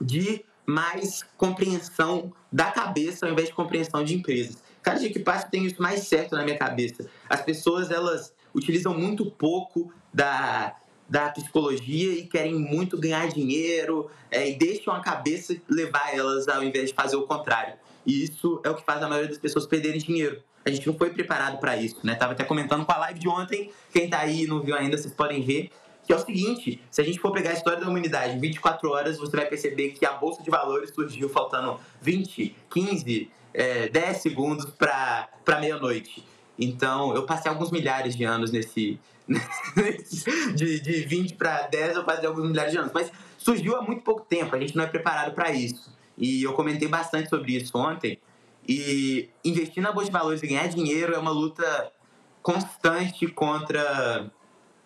de 0.00 0.44
mais 0.66 1.24
compreensão 1.36 2.32
da 2.50 2.70
cabeça 2.70 3.26
ao 3.26 3.32
invés 3.32 3.48
de 3.48 3.54
compreensão 3.54 4.04
de 4.04 4.14
empresas. 4.14 4.62
Cada 4.82 4.98
dia 4.98 5.12
que 5.12 5.20
passa, 5.20 5.46
eu 5.46 5.50
tenho 5.50 5.66
isso 5.66 5.80
mais 5.80 6.00
certo 6.00 6.34
na 6.34 6.42
minha 6.42 6.58
cabeça. 6.58 7.08
As 7.28 7.40
pessoas, 7.40 7.90
elas 7.90 8.34
utilizam 8.54 8.96
muito 8.96 9.30
pouco 9.30 9.92
da, 10.12 10.76
da 11.12 11.28
psicologia 11.28 12.12
e 12.12 12.22
querem 12.22 12.54
muito 12.54 12.96
ganhar 12.96 13.28
dinheiro 13.28 14.10
é, 14.30 14.48
e 14.48 14.56
deixam 14.56 14.94
a 14.94 15.00
cabeça 15.00 15.54
levar 15.68 16.16
elas 16.16 16.48
ao 16.48 16.64
invés 16.64 16.88
de 16.88 16.94
fazer 16.94 17.16
o 17.16 17.26
contrário. 17.26 17.74
E 18.06 18.24
isso 18.24 18.62
é 18.64 18.70
o 18.70 18.74
que 18.74 18.82
faz 18.82 19.02
a 19.02 19.08
maioria 19.08 19.28
das 19.28 19.36
pessoas 19.36 19.66
perderem 19.66 20.00
dinheiro. 20.00 20.42
A 20.64 20.70
gente 20.70 20.86
não 20.86 20.94
foi 20.94 21.10
preparado 21.10 21.58
para 21.58 21.76
isso, 21.76 21.98
né? 22.02 22.14
Tava 22.14 22.32
até 22.32 22.44
comentando 22.44 22.86
com 22.86 22.92
a 22.92 22.96
live 22.96 23.20
de 23.20 23.28
ontem. 23.28 23.70
Quem 23.92 24.08
tá 24.08 24.20
aí 24.20 24.44
e 24.44 24.46
não 24.46 24.62
viu 24.62 24.74
ainda, 24.74 24.96
vocês 24.96 25.12
podem 25.12 25.42
ver. 25.42 25.70
Que 26.06 26.14
é 26.14 26.16
o 26.16 26.18
seguinte: 26.18 26.80
se 26.90 27.02
a 27.02 27.04
gente 27.04 27.20
for 27.20 27.30
pegar 27.30 27.50
a 27.50 27.52
história 27.52 27.78
da 27.78 27.86
humanidade 27.86 28.34
em 28.34 28.40
24 28.40 28.88
horas, 28.90 29.18
você 29.18 29.36
vai 29.36 29.44
perceber 29.44 29.90
que 29.90 30.06
a 30.06 30.12
bolsa 30.12 30.42
de 30.42 30.48
valores 30.48 30.94
surgiu 30.94 31.28
faltando 31.28 31.78
20, 32.00 32.56
15, 32.70 33.30
é, 33.52 33.88
10 33.88 34.16
segundos 34.16 34.64
para 34.64 35.28
meia-noite. 35.60 36.24
Então, 36.62 37.14
eu 37.14 37.24
passei 37.24 37.50
alguns 37.50 37.70
milhares 37.70 38.16
de 38.16 38.24
anos 38.24 38.50
nesse. 38.50 38.98
de, 40.54 40.80
de 40.80 40.92
20 41.04 41.34
para 41.34 41.62
10, 41.68 41.96
eu 41.96 42.04
passei 42.04 42.26
alguns 42.26 42.48
milhares 42.48 42.72
de 42.72 42.78
anos. 42.78 42.92
Mas 42.92 43.10
surgiu 43.38 43.76
há 43.76 43.82
muito 43.82 44.02
pouco 44.02 44.22
tempo, 44.22 44.54
a 44.54 44.60
gente 44.60 44.76
não 44.76 44.84
é 44.84 44.86
preparado 44.86 45.34
para 45.34 45.50
isso. 45.52 45.92
E 46.16 46.42
eu 46.42 46.52
comentei 46.52 46.88
bastante 46.88 47.28
sobre 47.28 47.56
isso 47.56 47.76
ontem. 47.76 48.18
E 48.68 49.28
investir 49.44 49.82
na 49.82 49.90
bolsa 49.90 50.06
de 50.06 50.12
valores 50.12 50.42
e 50.42 50.46
ganhar 50.46 50.68
dinheiro 50.68 51.14
é 51.14 51.18
uma 51.18 51.30
luta 51.30 51.90
constante 52.42 53.26
contra. 53.28 54.30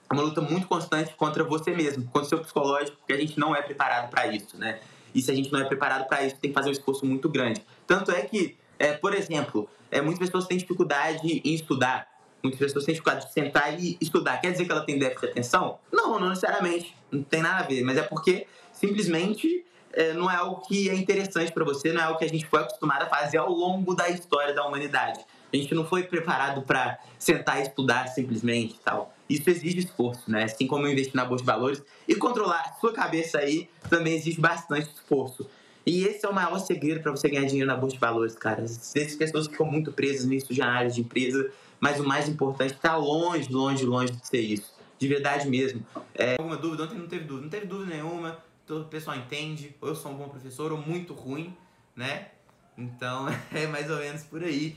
É 0.08 0.14
uma 0.14 0.22
luta 0.22 0.40
muito 0.40 0.68
constante 0.68 1.14
contra 1.14 1.42
você 1.42 1.74
mesmo, 1.74 2.04
contra 2.04 2.22
o 2.22 2.24
seu 2.26 2.38
psicológico, 2.38 2.96
porque 2.98 3.12
a 3.12 3.18
gente 3.18 3.38
não 3.38 3.56
é 3.56 3.60
preparado 3.60 4.08
para 4.08 4.28
isso, 4.28 4.56
né? 4.56 4.80
E 5.12 5.20
se 5.20 5.30
a 5.30 5.34
gente 5.34 5.50
não 5.50 5.60
é 5.60 5.64
preparado 5.64 6.06
para 6.06 6.24
isso, 6.24 6.36
tem 6.36 6.50
que 6.50 6.54
fazer 6.54 6.68
um 6.68 6.72
esforço 6.72 7.04
muito 7.04 7.28
grande. 7.28 7.60
Tanto 7.86 8.12
é 8.12 8.22
que, 8.22 8.56
é, 8.78 8.92
por 8.92 9.12
exemplo, 9.14 9.68
é, 9.90 10.00
muitas 10.00 10.18
pessoas 10.18 10.46
têm 10.46 10.58
dificuldade 10.58 11.40
em 11.44 11.54
estudar. 11.54 12.08
Muitas 12.42 12.60
pessoas 12.60 12.84
têm 12.84 12.94
dificuldade 12.94 13.26
de 13.26 13.32
sentar 13.32 13.80
e 13.80 13.96
estudar. 14.00 14.38
Quer 14.38 14.52
dizer 14.52 14.64
que 14.64 14.72
ela 14.72 14.82
tem 14.82 14.98
déficit 14.98 15.26
de 15.26 15.32
atenção? 15.32 15.78
Não, 15.92 16.18
não 16.18 16.28
necessariamente. 16.28 16.94
Não 17.10 17.22
tem 17.22 17.42
nada 17.42 17.64
a 17.64 17.66
ver. 17.66 17.82
Mas 17.82 17.96
é 17.96 18.02
porque 18.02 18.46
simplesmente 18.72 19.64
é, 19.96 20.12
não 20.12 20.30
é 20.30 20.36
algo 20.36 20.60
que 20.66 20.90
é 20.90 20.94
interessante 20.94 21.50
para 21.50 21.64
você, 21.64 21.92
não 21.92 22.00
é 22.00 22.04
algo 22.04 22.18
que 22.18 22.24
a 22.24 22.28
gente 22.28 22.46
foi 22.46 22.60
acostumado 22.60 23.02
a 23.02 23.06
fazer 23.06 23.38
ao 23.38 23.50
longo 23.50 23.94
da 23.94 24.08
história 24.10 24.54
da 24.54 24.64
humanidade. 24.66 25.24
A 25.52 25.56
gente 25.56 25.74
não 25.74 25.86
foi 25.86 26.02
preparado 26.02 26.62
para 26.62 26.98
sentar 27.18 27.58
e 27.58 27.62
estudar 27.62 28.06
simplesmente 28.08 28.78
tal. 28.84 29.14
Isso 29.28 29.48
exige 29.48 29.78
esforço, 29.78 30.30
né? 30.30 30.44
Assim 30.44 30.66
como 30.66 30.86
investir 30.86 31.16
na 31.16 31.24
bolsa 31.24 31.42
de 31.42 31.46
valores 31.46 31.82
e 32.06 32.14
controlar 32.14 32.60
a 32.60 32.80
sua 32.80 32.92
cabeça 32.92 33.38
aí 33.38 33.68
também 33.88 34.14
exige 34.14 34.40
bastante 34.40 34.88
esforço. 34.90 35.48
E 35.86 36.04
esse 36.04 36.26
é 36.26 36.28
o 36.28 36.34
maior 36.34 36.58
segredo 36.58 37.00
para 37.00 37.12
você 37.12 37.28
ganhar 37.28 37.46
dinheiro 37.46 37.68
na 37.68 37.76
bolsa 37.76 37.94
de 37.94 38.00
valores, 38.00 38.34
cara. 38.34 38.64
Essas 38.64 39.14
pessoas 39.14 39.46
ficam 39.46 39.64
muito 39.64 39.92
presas 39.92 40.24
nisso 40.26 40.52
de 40.52 40.60
de 40.92 41.00
empresa, 41.00 41.52
mas 41.78 42.00
o 42.00 42.04
mais 42.04 42.28
importante 42.28 42.74
está 42.74 42.96
longe, 42.96 43.52
longe, 43.52 43.86
longe 43.86 44.12
de 44.12 44.26
ser 44.26 44.40
isso. 44.40 44.74
De 44.98 45.06
verdade 45.06 45.48
mesmo. 45.48 45.86
É... 46.14 46.32
Alguma 46.32 46.56
dúvida? 46.56 46.82
Ontem 46.82 46.98
não 46.98 47.06
teve 47.06 47.24
dúvida. 47.24 47.42
Não 47.44 47.50
teve 47.50 47.66
dúvida 47.66 47.94
nenhuma. 47.94 48.36
Todo 48.66 48.82
o 48.82 48.88
pessoal 48.88 49.16
entende. 49.16 49.76
Ou 49.80 49.90
eu 49.90 49.94
sou 49.94 50.10
um 50.10 50.16
bom 50.16 50.28
professor 50.28 50.72
ou 50.72 50.78
muito 50.78 51.14
ruim, 51.14 51.56
né? 51.94 52.30
Então 52.76 53.26
é 53.54 53.66
mais 53.68 53.88
ou 53.88 53.98
menos 53.98 54.24
por 54.24 54.42
aí. 54.42 54.76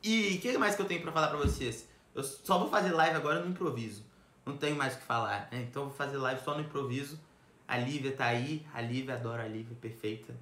E 0.00 0.36
o 0.36 0.40
que 0.40 0.56
mais 0.58 0.76
que 0.76 0.82
eu 0.82 0.86
tenho 0.86 1.02
para 1.02 1.10
falar 1.10 1.28
para 1.28 1.38
vocês? 1.38 1.88
Eu 2.14 2.22
só 2.22 2.58
vou 2.58 2.68
fazer 2.68 2.92
live 2.92 3.16
agora 3.16 3.40
no 3.40 3.50
improviso. 3.50 4.04
Não 4.46 4.56
tenho 4.56 4.76
mais 4.76 4.94
o 4.94 4.98
que 4.98 5.04
falar, 5.04 5.48
né? 5.50 5.66
Então 5.68 5.86
vou 5.86 5.94
fazer 5.94 6.18
live 6.18 6.40
só 6.44 6.54
no 6.54 6.60
improviso. 6.60 7.18
A 7.66 7.76
Lívia 7.78 8.12
tá 8.12 8.26
aí. 8.26 8.64
A 8.72 8.80
Lívia, 8.80 9.14
adoro 9.14 9.42
a 9.42 9.46
Lívia, 9.46 9.76
perfeita. 9.80 10.34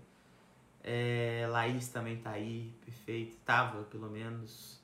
É, 0.82 1.46
Laís 1.48 1.88
também 1.88 2.16
tá 2.16 2.30
aí, 2.30 2.72
perfeito. 2.84 3.36
Tava, 3.44 3.84
pelo 3.84 4.10
menos. 4.10 4.80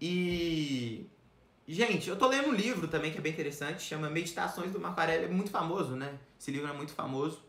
E. 0.00 1.06
Gente, 1.68 2.08
eu 2.08 2.16
tô 2.16 2.26
lendo 2.26 2.48
um 2.48 2.54
livro 2.54 2.88
também 2.88 3.12
que 3.12 3.18
é 3.18 3.20
bem 3.20 3.32
interessante, 3.32 3.82
chama 3.82 4.10
Meditações 4.10 4.72
do 4.72 4.80
Marco 4.80 5.00
Aurélio. 5.00 5.26
É 5.26 5.30
muito 5.30 5.50
famoso, 5.50 5.94
né? 5.94 6.18
Esse 6.38 6.50
livro 6.50 6.68
é 6.68 6.72
muito 6.72 6.92
famoso. 6.92 7.42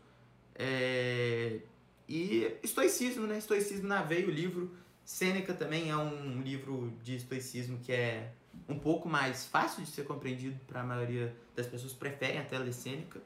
É... 0.54 1.60
E 2.08 2.56
estoicismo, 2.62 3.26
né? 3.26 3.38
Estoicismo 3.38 3.88
na 3.88 4.02
veia, 4.02 4.26
o 4.26 4.30
livro. 4.30 4.70
Sêneca 5.04 5.52
também 5.52 5.90
é 5.90 5.96
um 5.96 6.40
livro 6.40 6.96
de 7.02 7.16
estoicismo 7.16 7.78
que 7.78 7.92
é 7.92 8.32
um 8.68 8.78
pouco 8.78 9.08
mais 9.08 9.46
fácil 9.46 9.82
de 9.82 9.90
ser 9.90 10.04
compreendido 10.04 10.58
para 10.66 10.80
a 10.80 10.84
maioria 10.84 11.34
das 11.54 11.66
pessoas, 11.66 11.92
preferem 11.92 12.38
até 12.38 12.58
ler 12.58 12.72
Sêneca. 12.72 13.20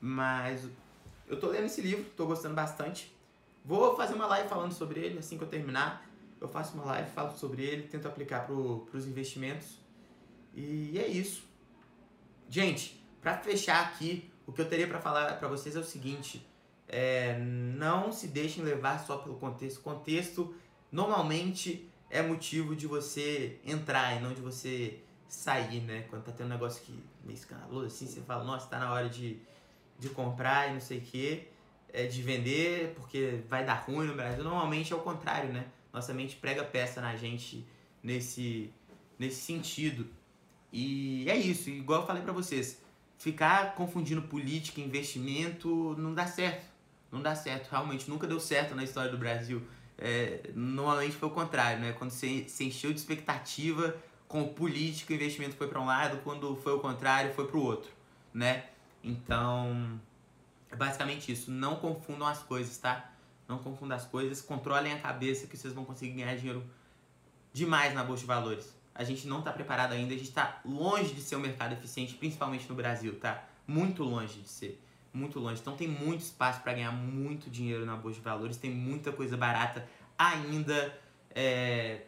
Mas 0.00 0.68
eu 1.26 1.38
tô 1.38 1.48
lendo 1.48 1.66
esse 1.66 1.80
livro, 1.80 2.04
tô 2.16 2.26
gostando 2.26 2.54
bastante. 2.54 3.14
Vou 3.64 3.96
fazer 3.96 4.14
uma 4.14 4.26
live 4.26 4.48
falando 4.48 4.72
sobre 4.72 5.00
ele 5.00 5.18
assim 5.18 5.36
que 5.36 5.44
eu 5.44 5.48
terminar. 5.48 6.08
Eu 6.40 6.48
faço 6.48 6.74
uma 6.74 6.84
live, 6.84 7.10
falo 7.10 7.36
sobre 7.36 7.64
ele, 7.64 7.88
tento 7.88 8.06
aplicar 8.06 8.46
para 8.46 8.54
os 8.54 9.06
investimentos. 9.06 9.78
E 10.54 10.98
é 10.98 11.06
isso. 11.06 11.42
Gente, 12.48 13.02
para 13.20 13.36
fechar 13.38 13.84
aqui, 13.84 14.30
o 14.46 14.52
que 14.52 14.60
eu 14.60 14.68
teria 14.68 14.86
para 14.86 15.00
falar 15.00 15.38
para 15.38 15.48
vocês 15.48 15.74
é 15.74 15.78
o 15.78 15.84
seguinte: 15.84 16.46
é, 16.88 17.38
não 17.38 18.12
se 18.12 18.28
deixem 18.28 18.62
levar 18.62 19.04
só 19.04 19.16
pelo 19.16 19.36
contexto. 19.36 19.80
Contexto 19.80 20.54
normalmente 20.92 21.90
é 22.08 22.22
motivo 22.22 22.76
de 22.76 22.86
você 22.86 23.58
entrar 23.64 24.16
e 24.16 24.20
não 24.20 24.32
de 24.32 24.40
você 24.40 25.00
sair, 25.28 25.80
né? 25.80 26.06
Quando 26.08 26.24
tá 26.24 26.32
tendo 26.32 26.46
um 26.46 26.50
negócio 26.50 26.82
que 26.84 27.02
meio 27.24 27.36
escandaloso 27.36 27.86
assim, 27.86 28.06
você 28.06 28.20
fala, 28.20 28.44
nossa, 28.44 28.68
tá 28.68 28.78
na 28.78 28.92
hora 28.92 29.08
de 29.08 29.40
de 29.98 30.08
comprar 30.08 30.70
e 30.70 30.74
não 30.74 30.80
sei 30.80 30.98
o 30.98 31.00
que, 31.00 31.48
é, 31.92 32.06
de 32.06 32.22
vender 32.22 32.92
porque 32.96 33.40
vai 33.48 33.64
dar 33.64 33.74
ruim 33.74 34.06
no 34.06 34.14
Brasil. 34.14 34.44
Normalmente 34.44 34.92
é 34.92 34.96
o 34.96 35.00
contrário, 35.00 35.52
né? 35.52 35.66
Nossa 35.92 36.12
mente 36.12 36.36
prega 36.36 36.62
peça 36.62 37.00
na 37.00 37.16
gente 37.16 37.66
nesse, 38.02 38.70
nesse 39.18 39.40
sentido. 39.40 40.06
E 40.72 41.28
é 41.30 41.36
isso, 41.36 41.70
igual 41.70 42.02
eu 42.02 42.06
falei 42.06 42.22
para 42.22 42.32
vocês, 42.32 42.82
ficar 43.16 43.74
confundindo 43.74 44.22
política 44.22 44.80
e 44.80 44.84
investimento 44.84 45.94
não 45.98 46.12
dá 46.12 46.26
certo. 46.26 46.66
Não 47.10 47.22
dá 47.22 47.34
certo, 47.34 47.68
realmente 47.70 48.10
nunca 48.10 48.26
deu 48.26 48.38
certo 48.38 48.74
na 48.74 48.84
história 48.84 49.10
do 49.10 49.16
Brasil. 49.16 49.62
É, 49.96 50.50
normalmente 50.54 51.16
foi 51.16 51.28
o 51.28 51.32
contrário, 51.32 51.80
né? 51.80 51.92
Quando 51.92 52.10
você 52.10 52.44
se 52.48 52.64
encheu 52.64 52.92
de 52.92 52.98
expectativa 52.98 53.96
com 54.28 54.44
política, 54.48 55.12
o 55.12 55.16
investimento 55.16 55.56
foi 55.56 55.68
para 55.68 55.80
um 55.80 55.86
lado, 55.86 56.18
quando 56.22 56.56
foi 56.56 56.74
o 56.74 56.80
contrário, 56.80 57.32
foi 57.32 57.46
para 57.46 57.56
o 57.56 57.62
outro, 57.62 57.90
né? 58.34 58.64
Então, 59.06 60.00
é 60.70 60.74
basicamente 60.74 61.30
isso. 61.30 61.50
Não 61.50 61.76
confundam 61.76 62.26
as 62.26 62.42
coisas, 62.42 62.76
tá? 62.76 63.12
Não 63.48 63.58
confundam 63.58 63.96
as 63.96 64.04
coisas. 64.04 64.42
Controlem 64.42 64.92
a 64.92 64.98
cabeça 64.98 65.46
que 65.46 65.56
vocês 65.56 65.72
vão 65.72 65.84
conseguir 65.84 66.14
ganhar 66.14 66.34
dinheiro 66.34 66.64
demais 67.52 67.94
na 67.94 68.02
Bolsa 68.02 68.22
de 68.22 68.26
Valores. 68.26 68.74
A 68.92 69.04
gente 69.04 69.28
não 69.28 69.38
está 69.38 69.52
preparado 69.52 69.92
ainda, 69.92 70.12
a 70.12 70.16
gente 70.16 70.28
está 70.28 70.60
longe 70.64 71.14
de 71.14 71.20
ser 71.20 71.36
um 71.36 71.40
mercado 71.40 71.72
eficiente, 71.72 72.14
principalmente 72.14 72.68
no 72.68 72.74
Brasil, 72.74 73.18
tá? 73.20 73.44
Muito 73.66 74.02
longe 74.02 74.40
de 74.40 74.48
ser. 74.48 74.82
Muito 75.12 75.38
longe. 75.38 75.60
Então 75.60 75.76
tem 75.76 75.86
muito 75.86 76.22
espaço 76.22 76.60
para 76.62 76.72
ganhar 76.72 76.92
muito 76.92 77.48
dinheiro 77.48 77.86
na 77.86 77.94
Bolsa 77.94 78.18
de 78.18 78.24
Valores, 78.24 78.56
tem 78.56 78.70
muita 78.70 79.12
coisa 79.12 79.36
barata 79.36 79.86
ainda. 80.18 80.98
É... 81.34 82.02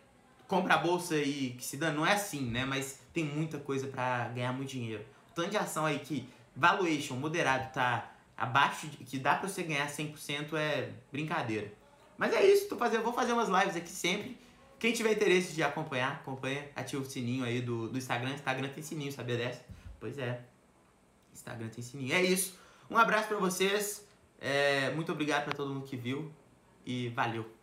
Compra 0.46 0.74
a 0.74 0.78
bolsa 0.78 1.14
e 1.16 1.50
que 1.50 1.64
se 1.64 1.76
dá, 1.76 1.92
não 1.92 2.06
é 2.06 2.14
assim, 2.14 2.50
né? 2.50 2.64
Mas 2.64 3.00
tem 3.12 3.24
muita 3.24 3.58
coisa 3.58 3.86
para 3.86 4.28
ganhar 4.28 4.52
muito 4.52 4.70
dinheiro. 4.70 5.04
O 5.30 5.34
tanto 5.34 5.50
de 5.50 5.58
ação 5.58 5.84
aí 5.84 5.98
que 5.98 6.26
valuation 6.58 7.14
moderado 7.14 7.72
tá 7.72 8.12
abaixo 8.36 8.88
de 8.88 8.96
que 8.98 9.18
dá 9.18 9.36
para 9.36 9.48
você 9.48 9.62
ganhar 9.62 9.88
100% 9.88 10.54
é 10.54 10.90
brincadeira. 11.10 11.72
Mas 12.16 12.34
é 12.34 12.44
isso, 12.44 12.68
tô 12.68 12.76
fazendo, 12.76 13.04
vou 13.04 13.12
fazer 13.12 13.32
umas 13.32 13.48
lives 13.48 13.76
aqui 13.76 13.90
sempre. 13.90 14.36
Quem 14.78 14.92
tiver 14.92 15.12
interesse 15.12 15.54
de 15.54 15.62
acompanhar, 15.62 16.12
acompanha, 16.12 16.68
ativa 16.74 17.02
o 17.02 17.06
sininho 17.06 17.44
aí 17.44 17.60
do, 17.60 17.88
do 17.88 17.98
Instagram. 17.98 18.34
Instagram 18.34 18.68
tem 18.68 18.82
sininho, 18.82 19.12
sabia 19.12 19.36
dessa? 19.36 19.64
Pois 19.98 20.18
é. 20.18 20.40
Instagram 21.32 21.68
tem 21.68 21.82
sininho. 21.82 22.12
É 22.12 22.22
isso. 22.22 22.58
Um 22.90 22.96
abraço 22.96 23.28
para 23.28 23.38
vocês. 23.38 24.04
É, 24.40 24.90
muito 24.90 25.10
obrigado 25.10 25.44
para 25.44 25.54
todo 25.54 25.72
mundo 25.72 25.86
que 25.86 25.96
viu 25.96 26.32
e 26.86 27.08
valeu. 27.08 27.57